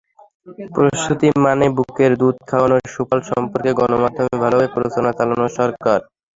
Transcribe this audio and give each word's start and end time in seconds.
প্রসূতি 0.73 1.27
মাকে 1.43 1.67
বুকের 1.77 2.11
দুধ 2.21 2.35
খাওয়ানোর 2.49 2.83
সুফল 2.93 3.19
সম্পর্কে 3.29 3.71
গণমাধ্যমে 3.79 4.35
ভালোভাবে 4.43 4.73
প্রচারণা 4.75 5.11
চালানো 5.17 5.45
দরকার। 5.57 5.99